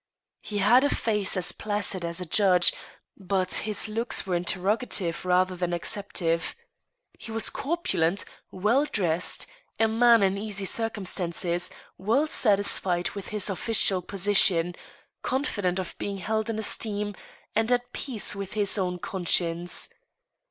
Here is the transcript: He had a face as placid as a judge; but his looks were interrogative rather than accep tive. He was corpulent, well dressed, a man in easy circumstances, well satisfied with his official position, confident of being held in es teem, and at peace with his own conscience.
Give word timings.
He 0.39 0.57
had 0.57 0.83
a 0.83 0.89
face 0.89 1.37
as 1.37 1.51
placid 1.51 2.03
as 2.03 2.19
a 2.19 2.25
judge; 2.25 2.73
but 3.15 3.53
his 3.69 3.87
looks 3.87 4.25
were 4.25 4.33
interrogative 4.33 5.23
rather 5.25 5.55
than 5.55 5.73
accep 5.73 6.11
tive. 6.13 6.55
He 7.19 7.31
was 7.31 7.51
corpulent, 7.51 8.25
well 8.49 8.85
dressed, 8.85 9.45
a 9.79 9.87
man 9.87 10.23
in 10.23 10.39
easy 10.39 10.65
circumstances, 10.65 11.69
well 11.99 12.25
satisfied 12.25 13.11
with 13.11 13.27
his 13.27 13.47
official 13.47 14.01
position, 14.01 14.73
confident 15.21 15.77
of 15.77 15.95
being 15.99 16.17
held 16.17 16.49
in 16.49 16.57
es 16.57 16.75
teem, 16.77 17.13
and 17.55 17.71
at 17.71 17.93
peace 17.93 18.35
with 18.35 18.55
his 18.55 18.79
own 18.79 18.97
conscience. 18.97 19.87